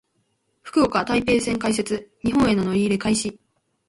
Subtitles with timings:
[0.63, 2.09] 福岡・台北線開設。
[2.23, 3.39] 日本への乗り入れ開始。